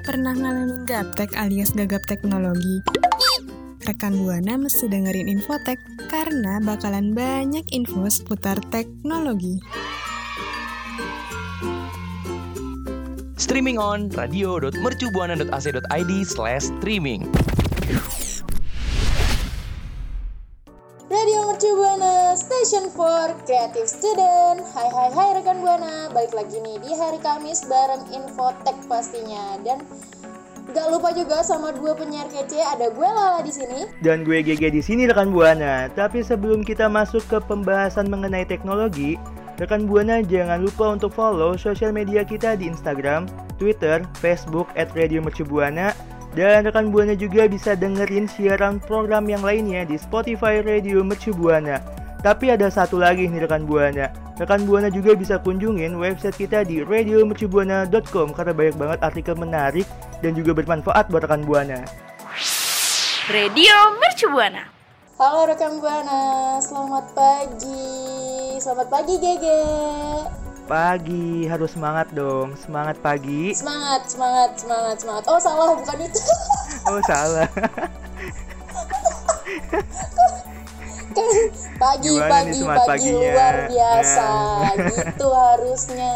Pernah 0.05 0.37
ngalamin 0.37 0.85
gaptek 0.85 1.33
alias 1.41 1.73
gagap 1.73 2.05
teknologi? 2.05 2.96
Rekan 3.87 4.19
Buana 4.19 4.59
mesti 4.59 4.91
dengerin 4.91 5.31
Infotek 5.31 5.79
karena 6.11 6.59
bakalan 6.59 7.15
banyak 7.15 7.63
info 7.71 8.11
seputar 8.11 8.59
teknologi. 8.75 9.63
Streaming 13.39 13.79
on 13.79 14.11
radio.mercubuana.ac.id 14.11 16.13
slash 16.27 16.67
streaming. 16.67 17.31
Radio 21.07 21.47
Mercu 21.47 21.71
Buana, 21.79 22.35
Station 22.35 22.91
for 22.91 23.39
Creative 23.47 23.87
Student. 23.87 24.67
Hai 24.75 24.91
hai 24.91 25.15
hai 25.15 25.39
rekan 25.39 25.63
Buana, 25.63 26.11
balik 26.11 26.35
lagi 26.35 26.59
nih 26.59 26.83
di 26.83 26.91
hari 26.91 27.23
Kamis 27.23 27.63
bareng 27.71 28.03
Infotek 28.11 28.75
pastinya 28.91 29.63
dan 29.63 29.87
gak 30.75 30.87
lupa 30.91 31.15
juga 31.15 31.43
sama 31.47 31.71
dua 31.71 31.95
penyiar 31.95 32.27
kece 32.27 32.59
ada 32.59 32.91
gue 32.91 33.09
Lala 33.09 33.41
di 33.43 33.53
sini. 33.55 33.87
Dan 34.03 34.27
gue 34.27 34.43
GG 34.43 34.75
di 34.75 34.83
sini 34.83 35.07
rekan 35.07 35.31
Buana. 35.31 35.87
Tapi 35.95 36.27
sebelum 36.27 36.67
kita 36.67 36.91
masuk 36.91 37.23
ke 37.31 37.39
pembahasan 37.47 38.11
mengenai 38.11 38.43
teknologi, 38.43 39.15
rekan 39.63 39.87
Buana 39.87 40.23
jangan 40.27 40.67
lupa 40.67 40.99
untuk 40.99 41.15
follow 41.15 41.55
sosial 41.55 41.95
media 41.95 42.27
kita 42.27 42.59
di 42.59 42.67
Instagram, 42.67 43.31
Twitter, 43.63 44.03
Facebook 44.19 44.67
at 44.75 44.91
Radio 44.99 45.23
Mercubuana 45.23 45.95
dan 46.37 46.69
rekan 46.69 46.93
Buana 46.93 47.17
juga 47.17 47.49
bisa 47.49 47.73
dengerin 47.73 48.29
siaran 48.29 48.77
program 48.77 49.25
yang 49.25 49.41
lainnya 49.41 49.89
di 49.89 49.97
Spotify 49.97 50.61
Radio 50.61 51.01
Mercubuana. 51.01 51.81
Tapi 52.21 52.53
ada 52.53 52.69
satu 52.69 53.01
lagi 53.01 53.25
nih 53.31 53.49
rekan 53.49 53.65
Buana. 53.65 54.26
Rekan 54.37 54.69
Buana 54.69 54.93
juga 54.93 55.17
bisa 55.17 55.41
kunjungin 55.41 55.97
website 55.97 56.37
kita 56.37 56.61
di 56.61 56.85
radiomercubuana.com 56.85 58.37
karena 58.37 58.53
banyak 58.53 58.77
banget 58.77 58.99
artikel 59.01 59.33
menarik 59.33 59.89
dan 60.21 60.37
juga 60.37 60.53
bermanfaat 60.53 61.09
buat 61.09 61.25
rekan 61.25 61.41
Buana. 61.41 61.81
Radio 63.33 63.97
Mercubuana. 63.97 64.69
Halo 65.17 65.49
rekan 65.49 65.81
Buana, 65.81 66.61
selamat 66.61 67.17
pagi. 67.17 68.61
Selamat 68.61 68.93
pagi 68.93 69.17
Gege. 69.17 69.65
Pagi, 70.69 71.49
harus 71.49 71.73
semangat 71.73 72.13
dong. 72.13 72.53
Semangat 72.61 73.01
pagi. 73.01 73.57
Semangat, 73.57 74.05
semangat, 74.05 74.61
semangat, 74.61 74.97
semangat. 75.01 75.25
Oh 75.33 75.41
salah, 75.41 75.73
bukan 75.81 75.97
itu. 76.05 76.21
Oh, 76.85 77.01
salah. 77.09 77.49
pagi, 81.83 82.09
Gimana 82.09 82.31
pagi, 82.31 82.51
nih 82.53 82.63
pagi 82.67 82.89
paginya? 82.89 83.19
luar 83.33 83.57
biasa. 83.69 84.27
Nah. 84.29 84.75
gitu 84.85 85.27
harusnya. 85.33 86.15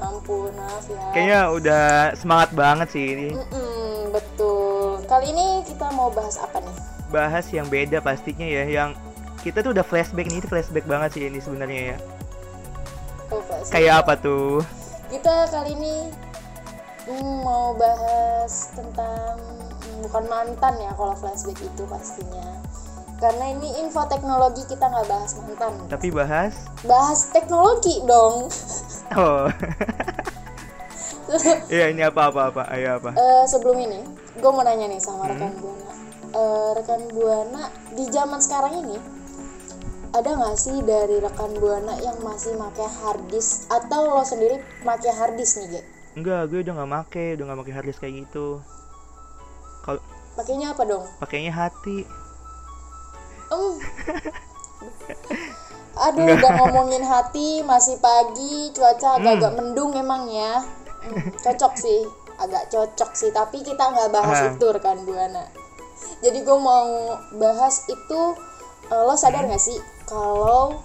Ampun, 0.00 0.50
maaf 0.54 0.84
ya. 0.86 1.02
Kayaknya 1.12 1.40
udah 1.50 1.86
semangat 2.14 2.50
banget 2.52 2.88
sih 2.90 3.04
ini. 3.04 3.28
Mm-mm, 3.34 4.10
betul. 4.10 5.02
Kali 5.06 5.26
ini 5.30 5.46
kita 5.66 5.90
mau 5.92 6.08
bahas 6.08 6.38
apa 6.38 6.58
nih? 6.58 6.76
Bahas 7.08 7.46
yang 7.52 7.68
beda 7.68 8.00
pastinya 8.00 8.46
ya, 8.46 8.64
yang 8.64 8.90
kita 9.42 9.60
tuh 9.60 9.74
udah 9.74 9.84
flashback 9.84 10.30
nih, 10.30 10.38
itu 10.40 10.48
flashback 10.48 10.86
banget 10.86 11.18
sih 11.18 11.22
ini 11.26 11.38
sebenarnya 11.38 11.82
ya. 11.94 11.98
Oh, 13.28 13.40
Kayak 13.68 14.04
apa 14.06 14.14
tuh? 14.16 14.60
Kita 15.08 15.48
kali 15.48 15.72
ini 15.76 16.08
mm, 17.08 17.36
mau 17.44 17.72
bahas 17.76 18.72
tentang 18.72 19.36
mm, 19.40 20.08
bukan 20.08 20.24
mantan 20.28 20.74
ya 20.80 20.92
kalau 20.94 21.12
flashback 21.16 21.58
itu 21.60 21.82
pastinya. 21.84 22.60
Karena 23.22 23.54
ini 23.54 23.70
info 23.78 24.02
teknologi 24.10 24.66
kita 24.66 24.82
nggak 24.82 25.06
bahas 25.06 25.30
mantan. 25.38 25.72
Tapi 25.86 26.10
bahas 26.10 26.54
Bahas 26.82 27.30
teknologi 27.30 28.02
dong. 28.02 28.50
Oh. 29.14 29.46
Iya, 31.72 31.88
ini 31.88 32.04
apa 32.04 32.28
apa 32.28 32.52
apa. 32.52 32.62
Ayo 32.68 33.00
apa? 33.00 33.16
Eh, 33.16 33.44
sebelum 33.48 33.80
ini, 33.80 34.04
gue 34.36 34.50
mau 34.52 34.60
nanya 34.60 34.84
nih 34.84 35.00
sama 35.00 35.24
rekan 35.24 35.48
buana. 35.56 35.92
Eh, 36.28 36.70
rekan 36.76 37.02
buana 37.08 37.62
di 37.96 38.04
zaman 38.12 38.36
sekarang 38.36 38.84
ini 38.84 39.00
ada 40.12 40.28
nggak 40.36 40.56
sih 40.60 40.76
dari 40.84 41.24
rekan 41.24 41.56
buana 41.56 41.96
yang 42.04 42.20
masih 42.20 42.52
pakai 42.60 42.84
harddisk 42.84 43.64
atau 43.72 44.12
lo 44.12 44.20
sendiri 44.20 44.60
pakai 44.84 45.08
harddisk 45.08 45.64
nih, 45.64 45.68
Ge? 45.72 45.82
Enggak, 46.20 46.52
gue 46.52 46.60
udah 46.60 46.74
nggak 46.76 46.90
make, 46.90 47.24
udah 47.40 47.44
nggak 47.48 47.58
make 47.64 47.72
harddisk 47.72 48.00
kayak 48.04 48.28
gitu. 48.28 48.60
Kalau 49.88 50.04
Pakainya 50.36 50.76
apa 50.76 50.82
dong? 50.84 51.04
pakainya 51.16 51.52
hati. 51.52 52.04
Em. 53.52 53.76
Aduh, 55.92 56.24
udah 56.24 56.52
ngomongin 56.56 57.04
hati, 57.04 57.60
masih 57.62 58.00
pagi, 58.00 58.72
cuaca 58.72 59.20
agak-agak 59.20 59.52
mendung 59.60 59.92
emang 59.92 60.24
ya. 60.32 60.64
Hmm, 61.04 61.28
cocok 61.44 61.76
sih, 61.76 62.00
agak 62.40 62.72
cocok 62.72 63.12
sih. 63.12 63.28
Tapi 63.30 63.60
kita 63.60 63.92
nggak 63.92 64.08
bahas 64.08 64.38
Ah. 64.40 64.50
itu 64.56 64.66
rekan 64.72 65.04
buana. 65.04 65.44
Jadi 66.24 66.40
gue 66.42 66.58
mau 66.58 67.12
bahas 67.36 67.84
itu, 67.86 68.20
eh, 68.88 69.02
lo 69.04 69.14
sadar 69.14 69.46
nggak 69.46 69.60
sih 69.60 69.78
kalau 70.08 70.80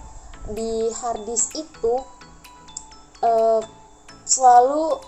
di 0.52 0.92
harddisk 0.92 1.56
itu 1.56 1.94
eh, 3.18 3.60
selalu 4.22 5.00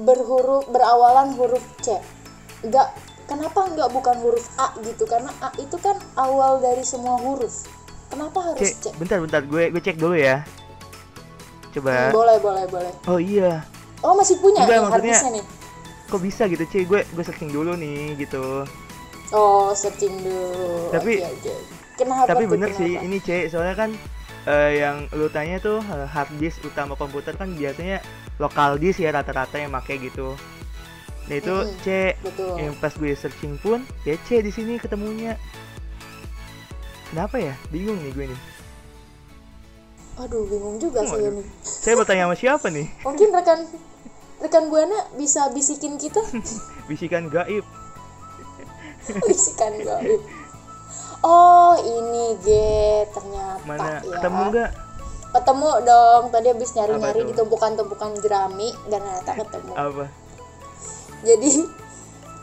berhuruf 0.00 0.64
berawalan 0.70 1.34
huruf 1.36 1.60
C. 1.84 1.98
Enggak, 2.64 2.94
kenapa 3.30 3.62
enggak 3.64 3.88
bukan 3.88 4.16
huruf 4.18 4.50
A 4.56 4.74
gitu? 4.82 5.06
Karena 5.06 5.30
A 5.38 5.54
itu 5.54 5.78
kan 5.78 5.94
awal 6.16 6.58
dari 6.58 6.82
semua 6.82 7.14
huruf. 7.16 7.70
Kenapa 8.10 8.42
harus 8.42 8.58
C? 8.60 8.74
Cek, 8.82 8.98
bentar 8.98 9.22
bentar, 9.22 9.38
gue 9.40 9.70
gue 9.70 9.78
cek 9.78 9.94
dulu 9.94 10.18
ya. 10.18 10.42
Coba. 11.70 12.10
Hmm, 12.10 12.12
boleh, 12.12 12.36
boleh, 12.36 12.64
boleh. 12.66 12.92
Oh 13.06 13.22
iya, 13.22 13.62
Oh, 14.00 14.16
masih 14.16 14.40
punya 14.40 14.64
Enggak, 14.64 14.80
nih 14.80 14.82
maksudnya- 14.82 15.22
nih. 15.38 15.44
kok 16.10 16.20
bisa 16.20 16.42
gitu, 16.48 16.64
Cek? 16.64 16.82
Gue 16.84 17.00
gue 17.06 17.22
searching 17.22 17.52
dulu 17.52 17.76
nih 17.76 18.18
gitu. 18.18 18.66
Oh, 19.30 19.70
searching 19.70 20.10
dulu. 20.18 20.90
Tapi- 20.90 21.22
Oke, 21.22 21.30
oke. 21.30 21.54
Kenapa 21.94 22.26
Tapi 22.26 22.44
bener 22.48 22.72
sih, 22.72 22.96
kenapa? 22.96 23.06
ini 23.06 23.18
Cek, 23.20 23.44
soalnya 23.46 23.76
kan 23.76 23.90
eh, 24.42 24.80
yang 24.80 25.04
lu 25.12 25.28
tanya 25.28 25.60
tuh 25.60 25.78
hard 25.84 26.32
disk 26.40 26.64
utama 26.64 26.96
komputer 26.96 27.36
kan 27.36 27.52
biasanya 27.52 28.00
lokal 28.40 28.80
disk 28.80 28.98
ya 28.98 29.12
rata-rata 29.12 29.54
yang 29.54 29.68
make 29.68 29.92
gitu. 29.94 30.32
Nah 31.30 31.38
itu 31.38 31.54
Mm-mm, 31.54 31.78
C 31.80 32.18
Betul. 32.26 32.54
yang 32.58 32.74
pas 32.76 32.90
gue 32.90 33.14
searching 33.14 33.54
pun 33.62 33.86
ya 34.02 34.18
C 34.26 34.42
di 34.42 34.50
sini 34.50 34.76
ketemunya. 34.76 35.38
Kenapa 37.08 37.38
ya? 37.38 37.54
Bingung 37.70 38.02
nih 38.02 38.10
gue 38.10 38.26
nih. 38.26 38.40
Aduh, 40.18 40.42
bingung 40.44 40.76
juga 40.76 41.06
sih 41.06 41.16
Waduh. 41.16 41.38
ini. 41.38 41.42
Saya 41.62 41.94
bertanya 41.94 42.26
sama 42.26 42.34
siapa 42.34 42.66
nih? 42.68 42.90
Mungkin 43.06 43.30
rekan 43.30 43.60
rekan 44.42 44.64
Buana 44.68 45.06
bisa 45.14 45.48
bisikin 45.54 45.96
kita 45.96 46.18
Bisikan 46.90 47.30
gaib. 47.30 47.62
bisikan 49.30 49.74
gaib. 49.78 50.18
Oh, 51.20 51.76
ini 51.76 52.40
Ge, 52.40 53.04
ternyata 53.12 53.60
Mana 53.62 54.00
ya. 54.00 54.18
ketemu 54.18 54.40
nggak? 54.50 54.70
Ketemu 55.30 55.70
dong. 55.84 56.22
Tadi 56.32 56.46
habis 56.48 56.70
nyari-nyari 56.72 57.20
di 57.22 57.32
tumpukan-tumpukan 57.36 58.18
jerami 58.18 58.72
dan 58.88 59.04
ternyata 59.04 59.32
ketemu. 59.36 59.72
Apa? 59.76 60.04
Jadi 61.24 61.64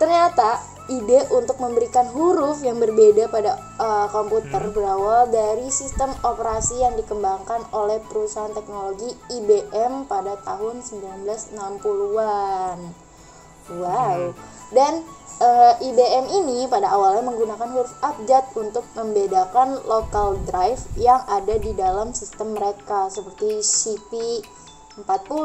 ternyata 0.01 0.57
ide 0.87 1.27
untuk 1.35 1.59
memberikan 1.59 2.07
huruf 2.15 2.63
yang 2.63 2.79
berbeda 2.79 3.27
pada 3.27 3.59
uh, 3.75 4.07
komputer 4.07 4.63
Hmm. 4.63 4.71
berawal 4.71 5.27
dari 5.27 5.67
sistem 5.67 6.15
operasi 6.23 6.79
yang 6.79 6.95
dikembangkan 6.95 7.67
oleh 7.75 7.99
perusahaan 8.07 8.55
teknologi 8.55 9.11
IBM 9.27 10.07
pada 10.07 10.39
tahun 10.47 10.79
1960-an. 10.79 12.79
Wow. 13.67 14.31
Dan 14.71 15.03
uh, 15.43 15.75
IBM 15.79 16.25
ini 16.31 16.67
pada 16.71 16.87
awalnya 16.87 17.27
menggunakan 17.27 17.67
huruf 17.67 17.91
abjad 17.99 18.47
untuk 18.55 18.87
membedakan 18.95 19.75
local 19.83 20.39
drive 20.47 20.79
yang 20.95 21.19
ada 21.27 21.59
di 21.59 21.75
dalam 21.75 22.15
sistem 22.15 22.55
mereka 22.55 23.11
seperti 23.11 23.59
CP40 23.59 25.35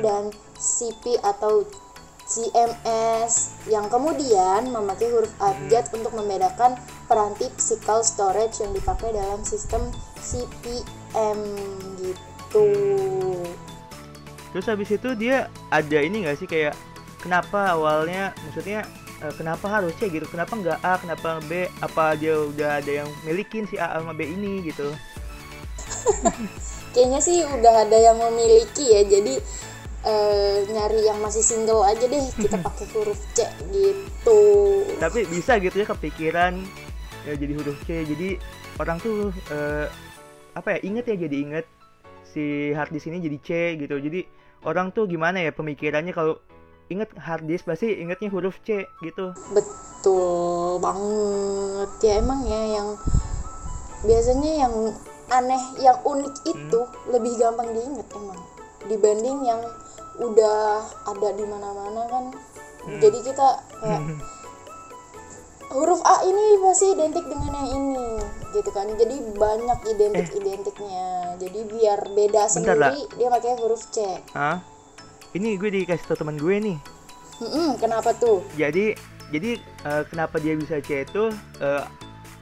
dan 0.00 0.32
CP 0.56 1.20
atau 1.20 1.68
CMS 2.28 3.56
yang 3.72 3.88
kemudian 3.88 4.68
memakai 4.68 5.08
huruf 5.08 5.32
abjad 5.40 5.88
untuk 5.96 6.12
membedakan 6.12 6.76
peranti 7.08 7.48
physical 7.56 8.04
storage 8.04 8.60
yang 8.60 8.76
dipakai 8.76 9.16
dalam 9.16 9.40
sistem 9.40 9.88
CPM 10.20 11.40
gitu. 12.04 12.68
Terus 14.52 14.66
habis 14.68 14.92
itu 14.92 15.08
dia 15.16 15.48
ada 15.72 15.98
ini 16.04 16.28
nggak 16.28 16.36
sih 16.36 16.48
kayak 16.48 16.76
kenapa 17.24 17.72
awalnya 17.72 18.36
maksudnya 18.44 18.84
eh, 19.24 19.32
kenapa 19.32 19.64
harus 19.64 19.96
C 19.96 20.12
gitu? 20.12 20.28
Kenapa 20.28 20.52
nggak 20.52 20.78
A 20.84 21.00
kenapa 21.00 21.40
B? 21.48 21.64
Apa 21.80 22.12
dia 22.12 22.36
udah 22.36 22.84
ada 22.84 22.92
yang 23.04 23.08
milikin 23.24 23.64
si 23.64 23.80
A 23.80 23.96
sama 23.96 24.12
B 24.12 24.28
ini 24.28 24.68
gitu? 24.68 24.92
Kayaknya 26.92 27.20
sih 27.24 27.40
udah 27.44 27.88
ada 27.88 27.96
yang 27.96 28.16
memiliki 28.20 28.92
ya. 28.92 29.04
Jadi 29.04 29.40
eh, 30.08 30.64
nyari 30.72 31.04
yang 31.04 31.20
masih 31.20 31.44
single 31.44 31.84
aja 31.84 32.08
deh 32.08 32.24
kita 32.40 32.56
pakai 32.64 32.86
huruf 32.96 33.20
C 33.36 33.44
gitu. 33.68 34.40
Tapi 34.96 35.28
bisa 35.28 35.60
gitu 35.60 35.76
ya 35.76 35.86
kepikiran 35.92 36.64
ya 37.28 37.36
jadi 37.36 37.52
huruf 37.60 37.76
C. 37.84 38.08
Jadi 38.08 38.40
orang 38.80 38.96
tuh 39.04 39.28
eh, 39.52 39.86
apa 40.56 40.68
ya 40.74 40.78
inget 40.82 41.04
ya 41.12 41.16
jadi 41.28 41.36
inget 41.36 41.66
si 42.24 42.72
harddisk 42.72 43.12
ini 43.12 43.20
jadi 43.20 43.38
C 43.44 43.48
gitu. 43.76 44.00
Jadi 44.00 44.24
orang 44.64 44.90
tuh 44.96 45.04
gimana 45.04 45.44
ya 45.44 45.52
pemikirannya 45.52 46.16
kalau 46.16 46.40
inget 46.88 47.12
harddisk 47.20 47.68
pasti 47.68 48.00
ingetnya 48.00 48.32
huruf 48.32 48.56
C 48.64 48.88
gitu. 49.04 49.36
Betul 49.52 50.80
banget. 50.80 51.90
Ya 52.00 52.12
emang 52.24 52.48
ya 52.48 52.80
yang 52.80 52.88
biasanya 54.08 54.52
yang 54.66 54.74
aneh 55.28 55.62
yang 55.84 55.98
unik 56.08 56.34
itu 56.48 56.80
lebih 57.12 57.36
gampang 57.36 57.68
diingat 57.76 58.08
emang 58.16 58.40
dibanding 58.88 59.38
yang 59.44 59.60
udah 60.18 60.84
ada 61.06 61.28
di 61.34 61.44
mana-mana 61.46 62.02
kan. 62.10 62.24
Jadi 62.88 63.18
kita 63.22 63.48
kayak 63.82 64.02
huruf 65.74 66.00
A 66.00 66.24
ini 66.24 66.44
pasti 66.64 66.86
identik 66.96 67.24
dengan 67.28 67.52
yang 67.52 67.68
ini 67.70 68.08
gitu 68.56 68.70
kan. 68.72 68.88
Jadi 68.98 69.16
banyak 69.36 69.80
identik 69.92 70.28
identiknya 70.34 71.36
jadi 71.38 71.60
biar 71.68 71.98
beda 72.12 72.42
Bentar, 72.48 72.52
sendiri 72.52 73.00
dia 73.14 73.28
pakai 73.28 73.52
huruf 73.60 73.82
C. 73.92 74.02
Ah 74.32 74.58
ini 75.36 75.60
gue 75.60 75.68
dikasih 75.68 76.04
tau 76.08 76.18
teman 76.24 76.40
gue 76.40 76.56
nih. 76.56 76.78
Mm-mm, 77.38 77.78
kenapa 77.78 78.16
tuh? 78.16 78.40
Jadi 78.56 78.96
jadi 79.28 79.60
eh, 79.60 80.02
kenapa 80.08 80.40
dia 80.40 80.56
bisa 80.56 80.80
C 80.80 81.04
itu 81.04 81.28
eh, 81.60 81.84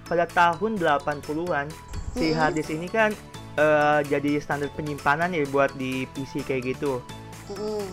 pada 0.07 0.25
tahun 0.31 0.79
80-an 0.79 1.67
si 2.15 2.31
Mm-mm. 2.31 2.39
harddisk 2.39 2.71
ini 2.71 2.87
kan 2.87 3.11
eh, 3.59 4.01
jadi 4.07 4.39
standar 4.39 4.71
penyimpanan 4.79 5.35
ya 5.35 5.43
buat 5.51 5.75
di 5.75 6.07
PC 6.15 6.47
kayak 6.47 6.79
gitu 6.79 7.03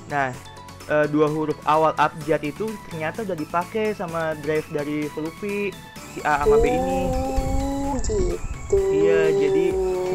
Nah, 0.10 0.30
eh, 0.90 1.06
dua 1.10 1.28
huruf 1.30 1.58
awal 1.64 1.94
abjad 1.96 2.42
itu 2.44 2.72
ternyata 2.90 3.24
udah 3.24 3.38
dipakai 3.38 3.94
sama 3.94 4.34
drive 4.42 4.68
dari 4.74 5.08
Fluffy 5.12 5.72
si 6.14 6.20
A 6.26 6.44
sama 6.44 6.58
B 6.60 6.66
ini. 6.70 7.02
Oh, 7.10 7.96
gitu 7.98 8.44
Iya, 8.74 9.30
jadi 9.38 9.66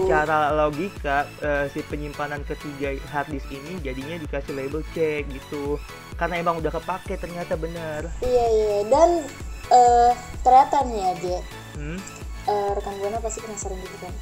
secara 0.03 0.51
logika 0.51 1.31
eh, 1.39 1.71
si 1.71 1.79
penyimpanan 1.87 2.43
ketiga 2.43 2.91
harddisk 3.13 3.47
ini 3.55 3.79
jadinya 3.85 4.19
dikasih 4.19 4.55
label 4.57 4.83
C 4.97 5.23
gitu. 5.31 5.79
Karena 6.19 6.43
emang 6.43 6.59
udah 6.59 6.73
kepake 6.75 7.15
ternyata 7.23 7.55
bener. 7.55 8.11
Iya 8.19 8.47
iya 8.51 8.77
dan 8.91 9.11
eh 9.69 10.13
ternyata 10.43 10.83
nih 10.89 10.99
ya 10.99 11.13
Ge, 11.23 11.39
Hmm? 11.79 11.99
eh, 12.51 12.71
rekan 12.75 12.95
buana 12.99 13.23
pasti 13.23 13.39
penasaran 13.45 13.79
gitu 13.79 13.97
kan. 14.03 14.13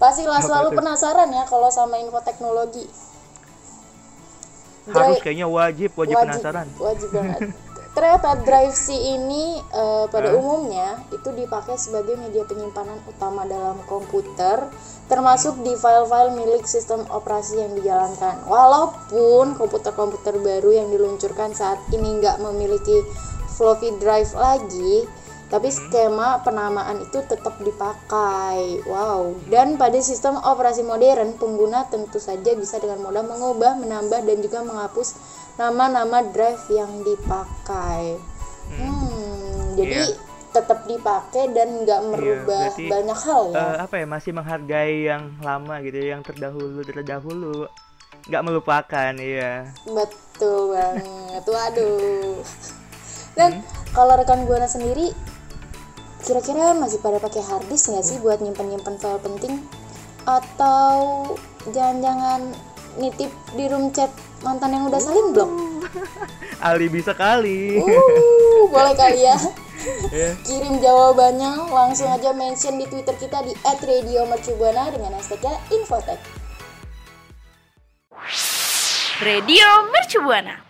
Pastilah 0.00 0.40
Apa 0.40 0.46
selalu 0.48 0.68
penasaran 0.80 1.28
ya 1.34 1.44
kalau 1.44 1.68
sama 1.68 2.00
info 2.00 2.22
teknologi. 2.24 2.86
Harus 4.90 5.18
kayaknya 5.24 5.48
wajib, 5.48 5.90
wajib, 5.96 6.16
penasaran. 6.20 6.66
Wajib 6.76 7.08
banget. 7.16 7.40
Ternyata 7.94 8.42
drive 8.42 8.74
C 8.74 8.90
ini 8.90 9.62
eh, 9.62 10.04
pada 10.10 10.34
Hah? 10.34 10.38
umumnya 10.42 10.98
itu 11.14 11.30
dipakai 11.30 11.78
sebagai 11.78 12.18
media 12.18 12.42
penyimpanan 12.42 12.98
utama 13.06 13.46
dalam 13.46 13.78
komputer, 13.86 14.66
termasuk 15.06 15.62
di 15.62 15.78
file-file 15.78 16.34
milik 16.34 16.66
sistem 16.66 17.06
operasi 17.06 17.62
yang 17.62 17.70
dijalankan. 17.78 18.42
Walaupun 18.50 19.54
komputer-komputer 19.54 20.42
baru 20.42 20.74
yang 20.74 20.90
diluncurkan 20.90 21.54
saat 21.54 21.78
ini 21.94 22.18
nggak 22.18 22.42
memiliki 22.42 22.98
floppy 23.54 23.94
drive 24.02 24.34
lagi, 24.34 25.06
tapi 25.52 25.68
skema 25.68 26.40
penamaan 26.40 27.04
itu 27.04 27.20
tetap 27.24 27.60
dipakai. 27.60 28.80
Wow. 28.88 29.36
Dan 29.46 29.76
pada 29.76 29.96
sistem 30.00 30.40
operasi 30.40 30.82
modern, 30.82 31.36
pengguna 31.36 31.86
tentu 31.92 32.16
saja 32.18 32.56
bisa 32.56 32.80
dengan 32.80 33.04
mudah 33.04 33.22
mengubah, 33.22 33.76
menambah 33.78 34.24
dan 34.24 34.38
juga 34.40 34.64
menghapus 34.64 35.14
nama-nama 35.54 36.24
drive 36.34 36.64
yang 36.72 36.90
dipakai. 37.06 38.18
Hmm, 38.74 39.76
jadi 39.78 40.10
Iya. 40.10 40.16
tetap 40.54 40.86
dipakai 40.86 41.50
dan 41.52 41.82
nggak 41.84 42.00
merubah 42.14 42.70
berarti, 42.72 42.86
banyak 42.88 43.18
hal 43.26 43.42
ya. 43.52 43.58
Eh, 43.58 43.76
apa 43.84 43.94
ya 44.00 44.06
masih 44.06 44.30
menghargai 44.34 44.96
yang 45.06 45.34
lama 45.42 45.74
gitu, 45.84 45.98
yang 45.98 46.22
terdahulu 46.24 46.80
terdahulu. 46.82 47.68
Nggak 48.24 48.42
melupakan, 48.46 49.12
iya. 49.20 49.68
Betul 49.84 50.72
banget. 50.74 51.44
Waduh. 51.44 52.40
Dan 53.38 53.66
kalau 53.90 54.14
rekan 54.14 54.46
buana 54.46 54.70
sendiri 54.70 55.10
kira-kira 56.24 56.72
masih 56.72 56.98
pada 57.04 57.20
pakai 57.20 57.44
hard 57.44 57.68
disk 57.68 57.92
nggak 57.92 58.04
sih 58.04 58.16
buat 58.24 58.40
nyimpen-nyimpen 58.40 58.96
file 58.96 59.20
penting 59.20 59.60
atau 60.24 61.28
jangan-jangan 61.68 62.48
nitip 62.96 63.28
di 63.52 63.64
room 63.68 63.92
chat 63.92 64.08
mantan 64.40 64.72
yang 64.72 64.88
udah 64.88 65.00
saling 65.00 65.36
blok? 65.36 65.50
Alibi 66.68 67.04
sekali. 67.04 67.76
Uh, 67.76 68.64
boleh 68.72 68.96
kali 69.02 69.28
ya. 69.28 69.36
Ya. 70.08 70.32
Kirim 70.48 70.80
jawabannya 70.80 71.68
langsung 71.68 72.08
aja 72.08 72.32
mention 72.32 72.80
di 72.80 72.88
Twitter 72.88 73.12
kita 73.20 73.44
di 73.44 73.52
@radiomercubuana 73.60 74.88
dengan 74.88 75.12
hashtagnya 75.20 75.60
Infotech. 75.68 76.20
Radio 79.20 79.68
Mercubuana. 79.92 80.64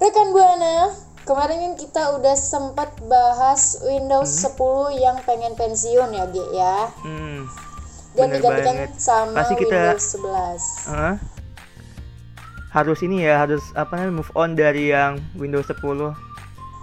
Rekan 0.00 0.34
Buana, 0.34 0.90
kemarin 1.22 1.58
kan 1.60 1.74
kita 1.76 2.02
udah 2.14 2.34
sempat 2.34 2.92
bahas 3.02 3.78
Windows 3.82 4.30
10 4.42 4.58
yang 4.96 5.16
pengen 5.22 5.54
pensiun 5.54 6.10
ya, 6.10 6.24
Ge 6.26 6.44
ya. 6.52 6.76
Hmm. 6.98 7.46
Dan 8.12 8.28
bener 8.28 8.36
digantikan 8.38 8.76
banget. 8.78 8.92
sama 8.98 9.34
Pasti 9.34 9.54
kita- 9.56 9.72
Windows 9.88 10.06
11. 10.10 10.62
Hah? 10.86 11.16
harus 12.72 13.04
ini 13.04 13.20
ya 13.20 13.36
harus 13.38 13.60
apa 13.74 13.92
namanya 13.94 14.16
move 14.16 14.32
on 14.32 14.56
dari 14.56 14.88
yang 14.88 15.20
Windows 15.34 15.68
10 15.68 16.16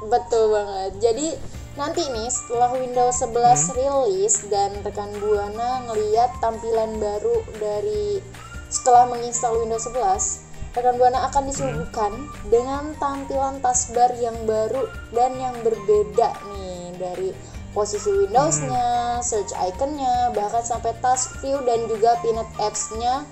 Betul 0.06 0.44
banget. 0.47 0.91
Jadi 1.01 1.27
nanti 1.75 2.06
nih 2.06 2.30
setelah 2.30 2.69
Windows 2.71 3.18
11 3.18 3.33
Hmm. 3.65 3.74
rilis 3.74 4.45
dan 4.47 4.69
rekan 4.80 5.09
Buana 5.18 5.81
ngeliat 5.83 6.30
tampilan 6.39 6.94
baru 6.95 7.41
dari 7.57 8.21
setelah 8.69 9.09
menginstal 9.09 9.57
Windows 9.57 9.81
11, 9.83 10.45
rekan 10.77 10.95
Buana 11.01 11.25
akan 11.30 11.44
disuguhkan 11.50 12.12
dengan 12.54 12.94
tampilan 13.01 13.57
taskbar 13.63 14.13
yang 14.21 14.36
baru 14.45 14.86
dan 15.16 15.33
yang 15.38 15.56
berbeda 15.66 16.30
nih 16.54 16.94
dari 17.00 17.30
posisi 17.74 18.10
Windows-nya, 18.10 19.21
search 19.21 19.54
icon-nya, 19.54 20.33
bahkan 20.33 20.65
sampai 20.65 20.94
task 21.05 21.38
view 21.41 21.62
dan 21.65 21.86
juga 21.86 22.17
pinned 22.25 22.50
apps-nya 22.58 23.25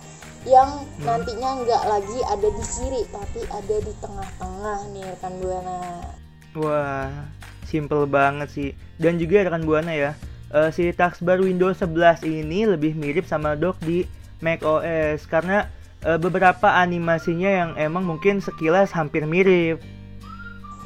yang 0.48 0.86
nantinya 1.04 1.60
nggak 1.66 1.84
lagi 1.90 2.20
ada 2.24 2.48
di 2.48 2.64
kiri 2.64 3.04
tapi 3.12 3.42
ada 3.52 3.76
di 3.84 3.94
tengah-tengah 4.00 4.80
nih 4.96 5.04
rekan 5.04 5.34
Buana. 5.44 5.80
wah 6.56 7.12
simple 7.68 8.08
banget 8.08 8.48
sih 8.48 8.70
dan 8.96 9.20
juga 9.20 9.44
rekan 9.44 9.68
buana 9.68 9.92
ya 9.92 10.12
eh, 10.56 10.72
si 10.72 10.88
taskbar 10.96 11.44
Windows 11.44 11.84
11 11.84 12.24
ini 12.24 12.64
lebih 12.64 12.96
mirip 12.96 13.28
sama 13.28 13.60
dock 13.60 13.76
di 13.84 14.08
Mac 14.40 14.64
OS 14.64 15.28
karena 15.28 15.68
eh, 16.08 16.20
beberapa 16.20 16.80
animasinya 16.80 17.52
yang 17.52 17.72
emang 17.76 18.08
mungkin 18.08 18.40
sekilas 18.40 18.96
hampir 18.96 19.28
mirip 19.28 19.84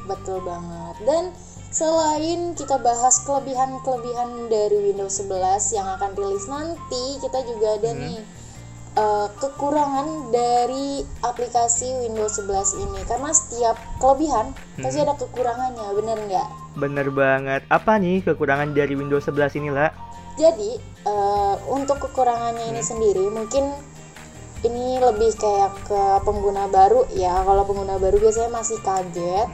Betul 0.09 0.41
banget. 0.41 0.95
Dan 1.05 1.23
selain 1.69 2.57
kita 2.57 2.81
bahas 2.81 3.21
kelebihan-kelebihan 3.21 4.49
dari 4.49 4.91
Windows 4.91 5.21
11 5.21 5.77
yang 5.77 5.87
akan 5.93 6.11
rilis 6.17 6.49
nanti, 6.49 7.21
kita 7.21 7.37
juga 7.45 7.77
ada 7.77 7.91
nih 7.95 8.17
eh, 8.97 9.27
kekurangan 9.37 10.33
dari 10.33 11.05
aplikasi 11.21 12.09
Windows 12.09 12.41
11 12.41 12.81
ini. 12.81 12.99
Karena 13.05 13.29
setiap 13.29 13.77
kelebihan 14.01 14.57
pasti 14.81 14.99
ada 15.05 15.13
kekurangannya, 15.13 15.87
bener 16.01 16.17
nggak? 16.25 16.49
bener 16.71 17.11
banget 17.11 17.61
apa 17.67 17.99
nih 17.99 18.23
kekurangan 18.23 18.71
dari 18.71 18.95
Windows 18.95 19.27
11 19.27 19.59
ini 19.59 19.69
lah 19.75 19.91
Jadi 20.39 20.79
eh, 20.79 21.55
untuk 21.67 21.99
kekurangannya 21.99 22.71
ini 22.71 22.79
sendiri 22.79 23.27
mungkin 23.27 23.67
ini 24.61 25.01
lebih 25.01 25.33
kayak 25.37 25.73
ke 25.89 26.01
pengguna 26.21 26.69
baru 26.69 27.09
ya. 27.13 27.41
Kalau 27.41 27.65
pengguna 27.65 27.97
baru 27.97 28.17
biasanya 28.21 28.51
masih 28.53 28.77
kaget. 28.85 29.49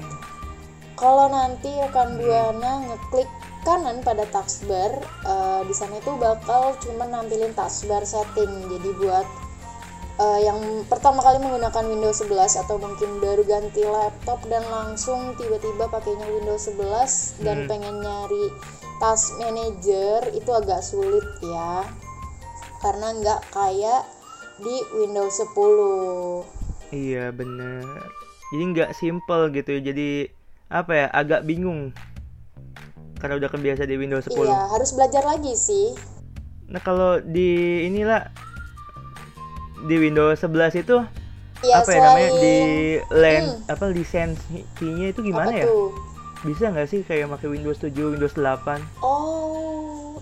Kalau 0.97 1.29
nanti 1.29 1.69
rekan 1.77 2.17
buana 2.17 2.89
ngeklik 2.89 3.29
kanan 3.61 4.01
pada 4.01 4.25
taskbar, 4.31 4.97
eh, 5.27 5.61
di 5.67 5.73
sana 5.75 5.99
itu 5.99 6.09
bakal 6.17 6.73
cuma 6.81 7.05
nampilin 7.05 7.53
taskbar 7.53 8.03
setting. 8.03 8.49
Jadi 8.67 8.89
buat 8.97 9.27
eh, 10.17 10.49
yang 10.49 10.57
pertama 10.89 11.21
kali 11.21 11.37
menggunakan 11.37 11.85
Windows 11.93 12.25
11 12.25 12.57
atau 12.57 12.81
mungkin 12.81 13.21
baru 13.21 13.45
ganti 13.45 13.85
laptop 13.85 14.41
dan 14.49 14.65
langsung 14.65 15.37
tiba-tiba 15.37 15.85
pakainya 15.93 16.25
Windows 16.25 16.65
11 16.73 17.37
dan 17.45 17.63
Hmm. 17.63 17.69
pengen 17.69 17.95
nyari 18.01 18.49
task 18.97 19.37
manager 19.37 20.25
itu 20.33 20.49
agak 20.49 20.81
sulit 20.81 21.21
ya 21.45 21.85
karena 22.81 23.13
nggak 23.13 23.41
kayak 23.53 24.09
di 24.59 24.75
Windows 24.93 25.37
10 25.39 26.93
Iya 26.95 27.29
bener 27.31 27.83
Jadi 28.53 28.63
nggak 28.73 28.91
simple 28.95 29.51
gitu 29.51 29.77
Jadi 29.79 30.27
apa 30.67 30.91
ya 30.91 31.07
agak 31.11 31.47
bingung 31.47 31.95
karena 33.17 33.41
udah 33.41 33.49
kebiasa 33.49 33.89
di 33.89 33.97
Windows 33.97 34.29
10. 34.29 34.45
Iya, 34.45 34.59
harus 34.69 34.93
belajar 34.93 35.25
lagi 35.25 35.57
sih. 35.57 35.97
Nah 36.69 36.77
kalau 36.77 37.17
di 37.17 37.81
inilah 37.89 38.29
di 39.89 39.95
Windows 39.97 40.37
11 40.37 40.77
itu 40.77 40.97
Iya, 41.65 41.81
apa 41.81 41.89
ya 41.89 42.01
namanya 42.05 42.29
di 42.37 42.57
len 43.09 43.43
Hmm. 43.57 43.73
apa 43.73 43.85
lisensinya 43.89 45.07
itu 45.09 45.25
gimana 45.25 45.49
apa 45.49 45.57
ya? 45.57 45.65
tuh? 45.65 45.89
Bisa 46.45 46.69
nggak 46.69 46.85
sih 46.85 47.01
kayak 47.01 47.33
pakai 47.33 47.49
Windows 47.49 47.81
7, 47.81 48.13
Windows 48.13 48.37
8? 48.37 48.77
Oh, 49.01 50.21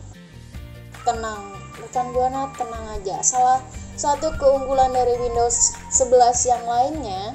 tenang, 1.04 1.44
rekan 1.76 2.08
buana 2.16 2.48
tenang 2.56 2.86
aja. 2.96 3.20
Salah 3.20 3.60
satu 3.96 4.36
keunggulan 4.36 4.92
dari 4.92 5.16
Windows 5.24 5.80
11 5.92 6.52
yang 6.52 6.64
lainnya 6.68 7.32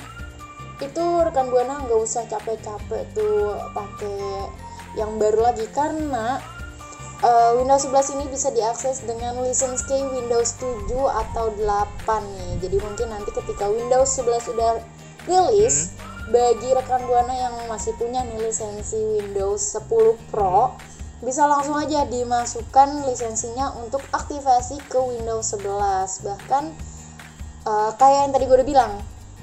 itu 0.80 1.04
rekan 1.20 1.52
buana 1.52 1.84
nggak 1.84 2.00
usah 2.00 2.24
capek-capek 2.28 3.04
tuh 3.12 3.56
pakai 3.76 4.48
yang 4.96 5.20
baru 5.20 5.52
lagi 5.52 5.68
karena 5.72 6.40
eh, 7.20 7.52
Windows 7.60 7.84
11 7.88 8.16
ini 8.16 8.24
bisa 8.32 8.48
diakses 8.52 9.04
dengan 9.04 9.40
lisensi 9.44 10.00
Windows 10.08 10.56
7 10.56 10.88
atau 11.28 11.52
8 11.56 11.64
nih. 12.08 12.52
Jadi 12.64 12.76
mungkin 12.80 13.08
nanti 13.12 13.30
ketika 13.32 13.68
Windows 13.68 14.08
11 14.16 14.48
sudah 14.52 14.70
rilis 15.28 15.92
bagi 16.32 16.70
rekan 16.72 17.04
buana 17.04 17.34
yang 17.34 17.54
masih 17.68 17.92
punya 18.00 18.24
nih 18.24 18.48
lisensi 18.48 18.96
Windows 18.96 19.76
10 19.76 20.16
Pro 20.32 20.76
bisa 21.20 21.44
langsung 21.44 21.76
aja 21.76 22.08
dimasukkan 22.08 23.04
lisensinya 23.04 23.76
untuk 23.76 24.00
aktivasi 24.08 24.80
ke 24.88 24.96
Windows 24.96 25.52
11 25.52 26.24
bahkan 26.24 26.72
eh, 27.68 27.90
kayak 28.00 28.18
yang 28.28 28.32
tadi 28.32 28.44
gue 28.48 28.56
udah 28.56 28.68
bilang 28.68 28.92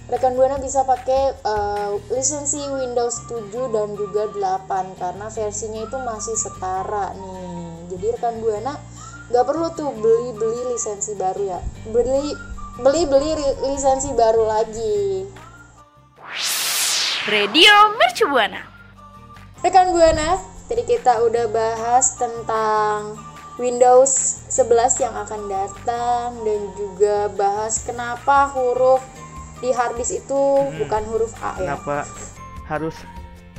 rekan 0.07 0.39
buana 0.39 0.57
bisa 0.57 0.87
pakai 0.87 1.37
eh, 1.37 1.89
lisensi 2.15 2.63
Windows 2.65 3.29
7 3.29 3.75
dan 3.75 3.93
juga 3.93 4.25
8 4.33 4.97
karena 4.97 5.27
versinya 5.29 5.81
itu 5.83 5.97
masih 5.99 6.35
setara 6.39 7.13
nih. 7.13 7.93
Jadi 7.93 8.05
rekan 8.15 8.35
buana 8.41 8.73
nggak 9.27 9.43
perlu 9.43 9.67
tuh 9.75 9.91
beli 9.91 10.31
beli 10.33 10.61
lisensi 10.73 11.13
baru 11.19 11.43
ya. 11.43 11.59
Beli 11.91 12.31
beli 12.79 13.03
beli 13.05 13.31
lisensi 13.67 14.09
baru 14.15 14.47
lagi. 14.47 15.27
Radio 17.27 17.73
Mercu 17.99 18.23
Buana. 18.31 18.63
Rekan 19.59 19.91
Buana, 19.91 20.39
tadi 20.67 20.83
kita 20.83 21.23
udah 21.23 21.45
bahas 21.47 22.15
tentang 22.15 23.15
Windows 23.57 24.43
11 24.47 25.01
yang 25.01 25.15
akan 25.17 25.41
datang 25.49 26.29
dan 26.45 26.61
juga 26.77 27.31
bahas 27.33 27.81
kenapa 27.81 28.53
huruf 28.53 29.01
di 29.57 29.73
harddisk 29.73 30.21
itu 30.21 30.41
bukan 30.77 31.01
huruf 31.09 31.33
A 31.41 31.57
ya. 31.57 31.73
Kenapa 31.73 32.05
harus 32.69 32.93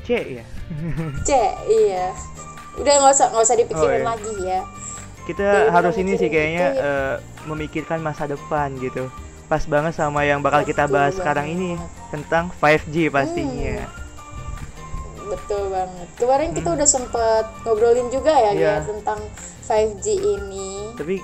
C 0.06 0.38
ya? 0.38 0.44
C, 1.26 1.30
iya. 1.66 2.14
Udah 2.78 2.94
nggak 2.94 3.12
usah 3.12 3.26
nggak 3.34 3.42
usah 3.42 3.58
dipikirin 3.58 3.90
Oh, 3.90 3.98
iya. 3.98 4.06
lagi 4.06 4.34
ya. 4.38 4.60
Kita 5.26 5.44
Daripada 5.44 5.74
harus 5.90 5.96
ini 5.98 6.12
sih 6.14 6.30
kayaknya 6.30 6.66
itu, 6.70 6.78
ya. 6.78 6.86
eh, 6.86 7.14
memikirkan 7.44 7.98
masa 7.98 8.24
depan 8.24 8.78
gitu. 8.78 9.10
Pas 9.44 9.64
banget 9.66 9.92
sama 9.92 10.22
yang 10.22 10.38
bakal 10.38 10.62
kita 10.62 10.86
bahas 10.86 11.18
sekarang 11.18 11.50
banget. 11.50 11.58
ini 11.58 11.70
tentang 12.08 12.54
5G 12.54 13.10
pastinya. 13.10 13.82
Betul 15.28 15.62
banget. 15.68 16.08
Kemarin 16.16 16.50
kita 16.50 16.68
udah 16.72 16.88
sempet 16.88 17.44
ngobrolin 17.62 18.08
juga 18.08 18.32
ya, 18.32 18.50
Hmm. 18.50 18.58
Iya. 18.58 18.72
ya 18.74 18.86
tentang 18.86 19.20
5G 19.62 20.06
ini. 20.16 20.92
Tapi 20.94 21.16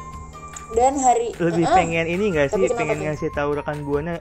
Dan 0.66 0.96
hari 0.96 1.30
lebih 1.36 1.60
Heeh. 1.62 1.76
pengen 1.76 2.06
ini 2.08 2.24
nggak 2.30 2.48
sih 2.50 2.66
pengen 2.68 2.96
tuh? 2.96 3.04
ngasih 3.06 3.30
tahu 3.30 3.50
rekan 3.54 3.84
buana 3.84 4.18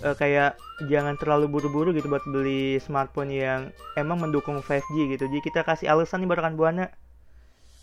eh, 0.00 0.14
kayak 0.14 0.56
jangan 0.86 1.12
terlalu 1.14 1.50
buru-buru 1.50 1.90
gitu 1.90 2.06
buat 2.06 2.24
beli 2.24 2.78
smartphone 2.78 3.28
yang 3.28 3.68
emang 3.94 4.16
mendukung 4.18 4.58
5G 4.58 4.80
gitu 5.10 5.26
jadi 5.26 5.40
kita 5.42 5.60
kasih 5.60 5.86
alasan 5.88 6.22
nih 6.22 6.26
buat 6.26 6.40
rekan 6.40 6.54
buana 6.54 6.88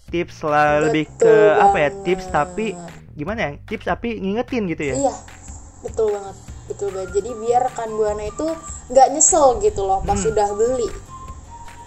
tips 0.08 0.40
lah 0.42 0.82
lebih 0.82 1.06
ke 1.12 1.30
Betul 1.30 1.62
apa 1.62 1.78
ya 1.78 1.90
banget. 1.90 2.04
tips 2.06 2.26
tapi 2.28 2.66
gimana 3.14 3.40
ya 3.40 3.52
tips 3.62 3.86
tapi 3.86 4.10
ngingetin 4.16 4.64
gitu 4.66 4.84
ya 4.84 4.96
Iya, 4.98 5.14
betul 5.84 6.08
banget, 6.10 6.36
betul 6.66 6.88
banget. 6.90 7.10
Jadi 7.14 7.30
biar 7.38 7.62
rekan 7.62 7.90
buana 7.92 8.24
itu 8.24 8.48
nggak 8.88 9.08
nyesel 9.12 9.48
gitu 9.60 9.82
loh 9.84 10.00
pas 10.02 10.16
Hmm. 10.16 10.26
sudah 10.26 10.48
beli. 10.54 10.90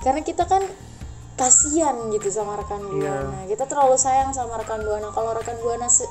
Karena 0.00 0.20
kita 0.20 0.44
kan 0.44 0.64
kasihan 1.34 1.96
gitu 2.10 2.28
sama 2.28 2.56
rekan 2.56 2.80
Iya. 2.90 3.24
buana. 3.24 3.40
Kita 3.46 3.64
terlalu 3.64 3.96
sayang 3.96 4.30
sama 4.30 4.56
rekan 4.56 4.80
buana. 4.80 5.08
Kalau 5.08 5.32
rekan 5.32 5.56
buana 5.58 5.88
se- 5.88 6.08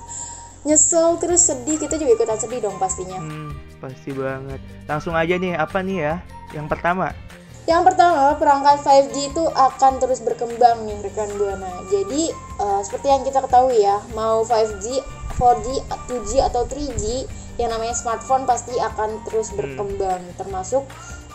nyesel 0.60 1.15
terus 1.17 1.39
sedih, 1.41 1.77
kita 1.77 1.96
juga 1.96 2.15
ikutan 2.15 2.36
sedih 2.36 2.60
dong 2.60 2.75
pastinya. 2.75 3.15
Hmm, 3.15 3.51
pasti 3.79 4.12
banget 4.12 4.60
langsung 4.86 5.15
aja 5.15 5.31
nih 5.34 5.55
apa 5.55 5.79
nih 5.79 5.98
ya 6.00 6.15
yang 6.51 6.67
pertama 6.67 7.15
Yang 7.63 7.86
pertama, 7.86 8.34
perangkat 8.34 8.81
5G 8.81 9.29
itu 9.29 9.43
akan 9.46 10.01
terus 10.01 10.19
berkembang 10.19 10.89
nih 10.89 11.05
rekan 11.05 11.29
Buana. 11.38 11.69
Jadi, 11.86 12.34
eh, 12.34 12.81
seperti 12.81 13.08
yang 13.08 13.22
kita 13.22 13.46
ketahui 13.46 13.77
ya, 13.79 14.01
mau 14.12 14.41
5G, 14.41 14.98
4G, 15.31 15.77
2G 16.10 16.41
atau 16.41 16.65
3G, 16.65 17.29
yang 17.55 17.69
namanya 17.69 17.93
smartphone 17.93 18.50
pasti 18.50 18.74
akan 18.74 19.22
terus 19.22 19.53
berkembang, 19.53 20.17
termasuk 20.34 20.81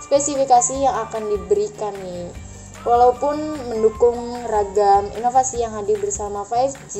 spesifikasi 0.04 0.84
yang 0.84 1.08
akan 1.08 1.32
diberikan 1.32 1.96
nih. 2.04 2.28
Walaupun 2.84 3.40
mendukung 3.72 4.44
ragam 4.44 5.08
inovasi 5.16 5.64
yang 5.64 5.72
hadir 5.72 5.96
bersama 5.96 6.44
5G, 6.44 6.94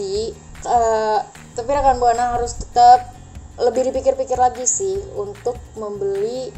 eh, 0.64 1.18
tapi 1.52 1.68
rekan 1.68 2.00
Buana 2.00 2.40
harus 2.40 2.56
tetap 2.56 3.12
lebih 3.60 3.92
dipikir-pikir 3.92 4.40
lagi 4.40 4.64
sih 4.64 4.96
untuk 5.14 5.60
membeli 5.76 6.48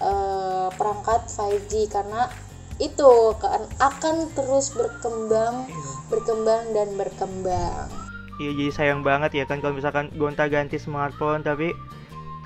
eh, 0.00 0.68
perangkat 0.72 1.28
5G 1.28 1.92
karena 1.92 2.32
itu 2.80 3.36
kan 3.36 3.68
akan 3.76 4.32
terus 4.32 4.72
berkembang, 4.72 5.68
berkembang 6.08 6.72
dan 6.72 6.88
berkembang. 6.96 7.92
Iya 8.40 8.56
jadi 8.56 8.72
sayang 8.72 9.04
banget 9.04 9.36
ya 9.36 9.44
kan 9.44 9.60
kalau 9.60 9.76
misalkan 9.76 10.08
gonta 10.16 10.48
ganti 10.48 10.80
smartphone 10.80 11.44
tapi 11.44 11.76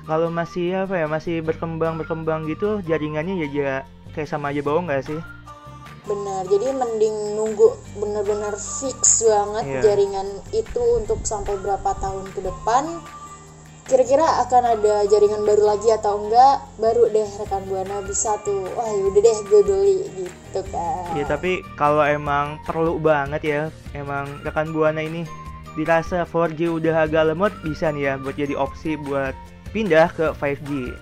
kalau 0.05 0.29
masih 0.29 0.85
apa 0.85 1.01
ya 1.01 1.05
masih 1.09 1.41
berkembang 1.41 1.97
berkembang 1.97 2.45
gitu 2.45 2.79
jaringannya 2.85 3.41
ya, 3.41 3.47
ya 3.49 3.75
kayak 4.13 4.29
sama 4.29 4.53
aja 4.53 4.61
bau 4.61 4.79
nggak 4.81 5.01
sih? 5.05 5.19
Benar, 6.05 6.45
jadi 6.45 6.69
mending 6.69 7.33
nunggu 7.33 7.73
benar-benar 7.97 8.53
fix 8.53 9.25
banget 9.25 9.65
Iya. 9.65 9.81
jaringan 9.81 10.27
itu 10.53 10.81
untuk 11.01 11.25
sampai 11.25 11.57
berapa 11.57 11.97
tahun 11.97 12.29
ke 12.29 12.45
depan. 12.45 13.01
Kira-kira 13.85 14.25
akan 14.45 14.77
ada 14.77 15.05
jaringan 15.09 15.45
baru 15.45 15.77
lagi 15.77 15.89
atau 15.93 16.25
enggak? 16.25 16.61
Baru 16.77 17.09
deh 17.09 17.25
rekan 17.37 17.61
buana 17.69 18.01
bisa 18.05 18.37
tuh. 18.41 18.65
Wah, 18.73 18.89
yaudah 18.89 19.21
deh 19.21 19.37
gue 19.45 19.61
beli 19.61 19.97
gitu 20.25 20.61
kan. 20.73 21.05
Iya 21.17 21.25
tapi 21.25 21.61
kalau 21.73 22.01
emang 22.05 22.61
perlu 22.65 22.97
banget 23.01 23.41
ya 23.41 23.61
emang 23.97 24.29
rekan 24.45 24.73
buana 24.73 25.01
ini 25.01 25.25
dirasa 25.73 26.25
4G 26.25 26.69
udah 26.69 27.05
agak 27.05 27.33
lemot 27.33 27.53
bisa 27.61 27.89
nih 27.89 28.09
ya 28.09 28.13
buat 28.17 28.37
jadi 28.37 28.53
opsi 28.57 28.97
buat 28.97 29.33
pindah 29.75 30.07
ke 30.15 30.31
5G. 30.39 30.95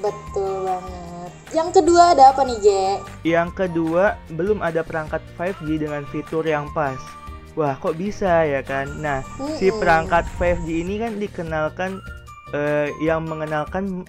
Betul 0.00 0.64
banget. 0.64 1.30
Yang 1.52 1.68
kedua 1.80 2.16
ada 2.16 2.32
apa 2.32 2.40
nih, 2.48 2.58
Ge? 2.64 2.84
Yang 3.28 3.50
kedua 3.60 4.16
belum 4.32 4.64
ada 4.64 4.80
perangkat 4.80 5.20
5G 5.36 5.84
dengan 5.84 6.08
fitur 6.08 6.48
yang 6.48 6.72
pas. 6.72 6.96
Wah 7.56 7.76
kok 7.76 7.96
bisa 7.96 8.44
ya 8.44 8.60
kan? 8.64 8.88
Nah 9.00 9.24
si 9.56 9.68
Mm-mm. 9.68 9.80
perangkat 9.80 10.24
5G 10.36 10.68
ini 10.84 11.00
kan 11.00 11.16
dikenalkan 11.16 12.00
eh, 12.52 12.92
yang 13.00 13.24
mengenalkan 13.24 14.04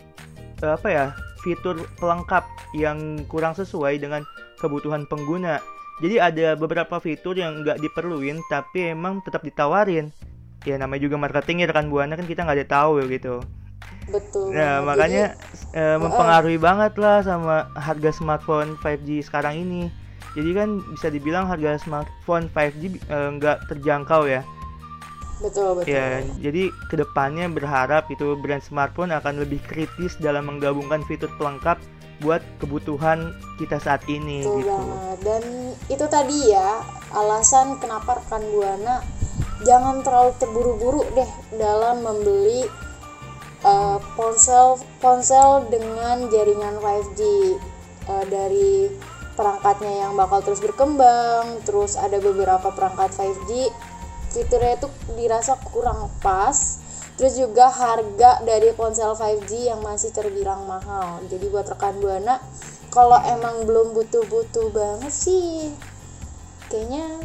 eh, 0.60 0.72
apa 0.76 0.88
ya 0.88 1.06
fitur 1.40 1.88
pelengkap 2.00 2.44
yang 2.76 3.24
kurang 3.32 3.56
sesuai 3.56 4.04
dengan 4.04 4.28
kebutuhan 4.60 5.08
pengguna. 5.08 5.64
Jadi 6.04 6.20
ada 6.20 6.60
beberapa 6.60 7.00
fitur 7.00 7.40
yang 7.40 7.64
nggak 7.64 7.80
diperluin 7.80 8.44
tapi 8.52 8.92
emang 8.92 9.24
tetap 9.24 9.48
ditawarin. 9.48 10.12
Ya 10.68 10.76
namanya 10.76 11.08
juga 11.08 11.16
marketing 11.16 11.64
ya 11.64 11.72
rekan 11.72 11.88
buana 11.88 12.20
kan 12.20 12.28
kita 12.28 12.44
nggak 12.44 12.58
ada 12.60 12.68
tahu 12.68 13.00
gitu. 13.08 13.40
Betul. 14.08 14.56
Nah 14.56 14.80
banget. 14.82 14.88
makanya 14.88 15.26
Jadi, 15.36 15.78
eh, 15.78 15.98
mempengaruhi 16.00 16.60
banget 16.60 16.94
lah 16.96 17.18
sama 17.24 17.68
harga 17.76 18.10
smartphone 18.16 18.80
5G 18.80 19.24
sekarang 19.28 19.60
ini. 19.68 19.92
Jadi 20.38 20.50
kan 20.54 20.70
bisa 20.94 21.08
dibilang 21.10 21.50
harga 21.50 21.82
smartphone 21.82 22.48
5G 22.52 22.84
eh, 22.98 23.30
nggak 23.38 23.68
terjangkau 23.72 24.28
ya. 24.28 24.44
betul 25.38 25.78
betul. 25.78 25.94
Ya, 25.94 26.26
jadi 26.42 26.74
ke 26.90 26.98
depannya 26.98 27.46
berharap 27.46 28.10
itu 28.10 28.34
brand 28.42 28.58
smartphone 28.66 29.14
akan 29.14 29.46
lebih 29.46 29.62
kritis 29.70 30.18
dalam 30.18 30.50
menggabungkan 30.50 31.06
fitur 31.06 31.30
pelengkap 31.38 31.78
buat 32.26 32.42
kebutuhan 32.58 33.38
kita 33.62 33.78
saat 33.78 34.02
ini 34.10 34.42
Betul 34.42 34.66
gitu. 34.66 34.74
banget. 34.74 35.18
Dan 35.22 35.44
itu 35.94 36.06
tadi 36.10 36.38
ya 36.50 36.82
alasan 37.14 37.78
kenapa 37.78 38.18
rekan 38.18 38.42
buana 38.50 39.06
jangan 39.62 40.02
terlalu 40.02 40.32
terburu-buru 40.42 41.06
deh 41.14 41.32
dalam 41.58 42.02
membeli 42.02 42.66
uh, 43.67 44.00
ponsel 44.15 44.79
ponsel 45.03 45.67
dengan 45.67 46.31
jaringan 46.31 46.79
5G 46.79 47.21
Uh, 48.07 48.24
dari 48.31 48.88
perangkatnya 49.36 50.07
yang 50.07 50.15
bakal 50.15 50.39
terus 50.39 50.63
berkembang. 50.63 51.59
Terus 51.67 52.00
ada 52.00 52.24
beberapa 52.24 52.71
perangkat 52.71 53.12
5G 53.19 53.67
fiturnya 54.31 54.79
itu 54.79 54.88
dirasa 55.19 55.59
kurang 55.59 56.07
pas. 56.24 56.79
Terus 57.19 57.36
juga 57.36 57.67
harga 57.67 58.39
dari 58.47 58.71
ponsel 58.71 59.12
5G 59.12 59.75
yang 59.75 59.83
masih 59.83 60.15
terbilang 60.15 60.63
mahal. 60.71 61.19
Jadi 61.27 61.51
buat 61.51 61.67
rekan 61.67 62.00
buana 62.00 62.39
kalau 62.88 63.19
emang 63.19 63.67
belum 63.67 63.91
butuh-butuh 63.93 64.71
banget 64.71 65.13
sih 65.13 65.75
kayaknya 66.71 67.21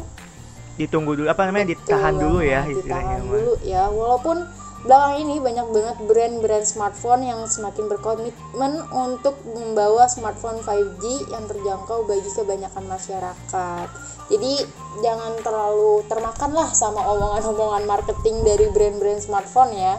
Ditunggu 0.73 1.13
dulu 1.13 1.29
apa 1.29 1.45
namanya 1.49 1.73
ditahan 1.77 2.13
dulu 2.17 2.41
ya 2.41 2.65
istilahnya. 2.65 2.81
ditahan 2.81 3.21
dulu 3.29 3.53
ya 3.61 3.83
walaupun 3.93 4.37
belakangan 4.83 5.19
ini 5.23 5.35
banyak 5.39 5.67
banget 5.71 5.97
brand-brand 6.03 6.65
smartphone 6.67 7.23
yang 7.23 7.47
semakin 7.47 7.87
berkomitmen 7.87 8.73
untuk 8.91 9.39
membawa 9.47 10.11
smartphone 10.11 10.59
5G 10.59 11.31
yang 11.31 11.47
terjangkau 11.47 12.03
bagi 12.03 12.27
kebanyakan 12.27 12.85
masyarakat 12.91 13.87
jadi 14.27 14.53
jangan 14.99 15.39
terlalu 15.39 16.03
termakan 16.11 16.51
lah 16.51 16.69
sama 16.75 16.99
omongan-omongan 17.15 17.83
marketing 17.87 18.43
dari 18.43 18.67
brand-brand 18.71 19.23
smartphone 19.23 19.71
ya 19.71 19.95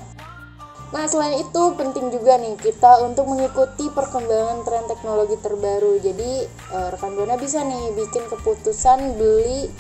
Nah, 0.94 1.10
selain 1.10 1.42
itu 1.42 1.62
penting 1.74 2.06
juga 2.14 2.38
nih 2.38 2.54
kita 2.54 3.02
untuk 3.02 3.26
mengikuti 3.26 3.90
perkembangan 3.90 4.62
tren 4.62 4.86
teknologi 4.86 5.34
terbaru. 5.42 5.98
Jadi, 5.98 6.46
eh, 6.46 6.88
rekan 6.94 7.18
Buana 7.18 7.34
bisa 7.34 7.66
nih 7.66 7.90
bikin 7.98 8.30
keputusan 8.30 9.18
beli 9.18 9.74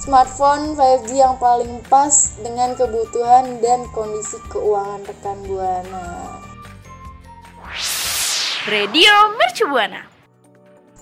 smartphone 0.00 0.72
5G 0.80 1.20
yang 1.20 1.36
paling 1.36 1.84
pas 1.92 2.32
dengan 2.40 2.72
kebutuhan 2.72 3.60
dan 3.60 3.84
kondisi 3.92 4.40
keuangan 4.48 5.04
rekan 5.04 5.38
Buana. 5.44 6.04
Radio 8.64 9.12
Mercu 9.36 9.68
Buana. 9.68 10.08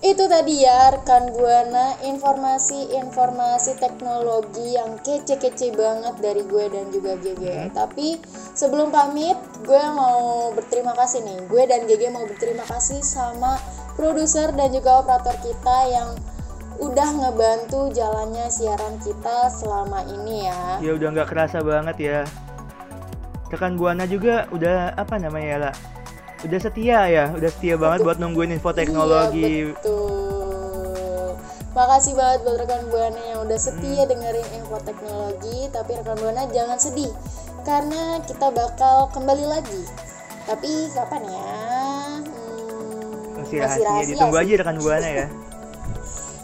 Itu 0.03 0.27
tadi 0.27 0.63
ya 0.63 0.95
rekan 0.95 1.31
Buana 1.31 1.95
informasi-informasi 2.03 3.79
teknologi 3.79 4.75
yang 4.75 4.99
kece-kece 4.99 5.75
banget 5.75 6.15
dari 6.19 6.43
gue 6.43 6.65
dan 6.67 6.91
juga 6.91 7.15
GG. 7.19 7.71
Tapi 7.71 8.19
sebelum 8.51 8.91
pamit, 8.91 9.39
gue 9.63 9.83
mau 9.95 10.51
berterima 10.55 10.91
kasih 10.95 11.23
nih. 11.23 11.39
Gue 11.47 11.63
dan 11.67 11.87
GG 11.87 12.11
mau 12.11 12.27
berterima 12.27 12.67
kasih 12.67 12.99
sama 12.99 13.59
produser 13.95 14.55
dan 14.55 14.71
juga 14.71 15.03
operator 15.03 15.35
kita 15.43 15.77
yang 15.91 16.15
udah 16.79 17.09
ngebantu 17.11 17.91
jalannya 17.91 18.47
siaran 18.47 18.95
kita 18.97 19.47
selama 19.49 19.99
ini 20.05 20.47
ya. 20.47 20.61
Ya 20.79 20.91
udah 20.93 21.07
nggak 21.11 21.27
kerasa 21.27 21.59
banget 21.59 21.97
ya. 21.99 22.19
Rekan 23.49 23.75
Buana 23.75 24.05
juga 24.05 24.45
udah 24.49 24.93
apa 24.93 25.17
namanya 25.17 25.69
lah? 25.69 25.73
Udah 26.39 26.55
setia 26.57 27.03
ya, 27.05 27.25
udah 27.29 27.49
setia 27.49 27.75
banget 27.75 27.99
buat 28.01 28.17
nungguin 28.17 28.53
info 28.53 28.71
teknologi. 28.71 29.43
Iya, 29.65 29.75
betul. 29.75 31.35
Makasih 31.69 32.13
banget 32.13 32.39
buat 32.41 32.57
rekan 32.57 32.83
Buana 32.87 33.21
yang 33.25 33.39
udah 33.43 33.59
setia 33.59 34.01
Hmm. 34.01 34.09
dengerin 34.09 34.47
info 34.53 34.77
teknologi. 34.79 35.57
Tapi 35.67 35.91
rekan 35.93 36.15
Buana 36.15 36.43
jangan 36.47 36.77
sedih 36.77 37.11
karena 37.61 38.01
kita 38.23 38.47
bakal 38.49 39.11
kembali 39.11 39.45
lagi. 39.45 39.83
Tapi 40.45 40.69
kapan 40.89 41.23
ya? 41.25 41.51
Hmm, 42.23 43.37
Masih 43.37 43.57
rahasia, 43.59 44.07
ditunggu 44.07 44.33
sih. 44.33 44.41
aja 44.41 44.53
rekan 44.57 44.77
Buana 44.79 45.09
ya. 45.09 45.27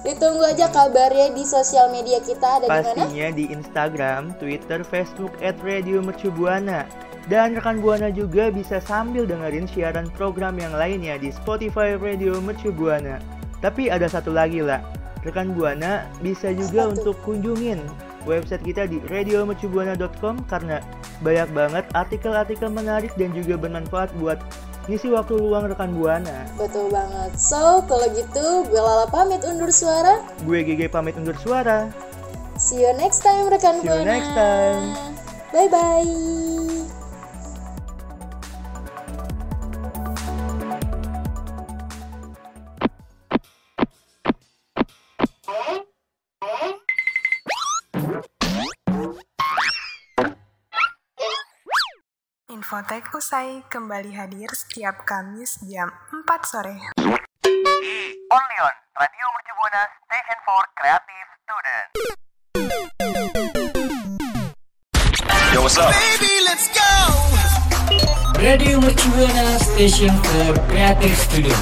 Ditunggu 0.06 0.46
aja 0.46 0.70
kabarnya 0.70 1.34
di 1.34 1.42
sosial 1.42 1.90
media 1.90 2.22
kita 2.22 2.62
ada 2.62 2.70
di 2.70 2.70
mana? 2.70 2.94
Pastinya 2.94 3.28
di 3.34 3.46
Instagram, 3.50 4.22
Twitter, 4.38 4.86
Facebook 4.86 5.34
at 5.42 5.58
Radio 5.66 5.98
Mercu 5.98 6.30
Buana. 6.30 6.86
Dan 7.26 7.58
rekan 7.58 7.82
Buana 7.82 8.14
juga 8.14 8.54
bisa 8.54 8.78
sambil 8.78 9.26
dengerin 9.26 9.66
siaran 9.66 10.06
program 10.14 10.62
yang 10.62 10.78
lainnya 10.78 11.18
di 11.18 11.34
Spotify 11.34 11.98
Radio 11.98 12.38
Mercu 12.38 12.70
Buana. 12.70 13.18
Tapi 13.66 13.90
ada 13.90 14.06
satu 14.06 14.30
lagi 14.30 14.62
lah, 14.62 14.86
rekan 15.26 15.58
Buana 15.58 16.06
bisa 16.22 16.54
juga 16.54 16.86
Apa 16.86 16.94
tuh? 16.94 16.96
untuk 17.02 17.16
kunjungin 17.26 17.82
website 18.30 18.62
kita 18.62 18.86
di 18.86 19.02
radiomercubuana.com 19.10 20.46
karena 20.46 20.86
banyak 21.26 21.50
banget 21.50 21.86
artikel-artikel 21.98 22.70
menarik 22.70 23.10
dan 23.18 23.34
juga 23.34 23.58
bermanfaat 23.58 24.14
buat 24.22 24.38
ngisi 24.86 25.10
waktu 25.10 25.34
luang 25.38 25.66
rekan 25.66 25.94
Buana. 25.94 26.46
Betul 26.58 26.94
banget. 26.94 27.34
So, 27.38 27.82
kalau 27.90 28.06
gitu 28.14 28.66
gue 28.70 28.82
Lala 28.82 29.10
pamit 29.10 29.42
undur 29.42 29.70
suara. 29.74 30.22
Gue 30.46 30.62
GG 30.62 30.90
pamit 30.94 31.18
undur 31.18 31.36
suara. 31.42 31.90
See 32.56 32.80
you 32.80 32.94
next 32.96 33.20
time 33.26 33.50
rekan 33.52 33.82
See 33.82 33.90
you 33.90 33.94
Buana. 33.94 34.06
next 34.06 34.32
time. 34.34 34.84
Bye 35.52 35.70
bye. 35.72 36.65
Infotek 52.66 53.14
usai 53.14 53.62
kembali 53.70 54.18
hadir 54.18 54.50
setiap 54.50 55.06
Kamis 55.06 55.62
jam 55.70 55.94
4 56.10 56.50
sore. 56.50 56.74
Only 58.26 58.58
on 58.58 58.74
Radio 58.98 59.26
Mercu 59.30 59.54
Buana 59.54 59.86
Station 60.02 60.38
for 60.42 60.66
Creative 60.74 61.30
Student. 61.46 61.94
Yo, 65.54 65.62
what's 65.62 65.78
up? 65.78 65.94
Radio 68.42 68.82
Mercubuana 68.82 69.62
Station 69.62 70.18
for 70.26 70.58
Creative 70.66 71.14
Studio. 71.22 71.54